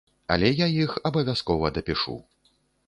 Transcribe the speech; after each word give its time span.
Але 0.35 0.49
я 0.59 0.67
іх 0.85 0.97
абавязкова 1.11 1.73
дапішу. 1.77 2.21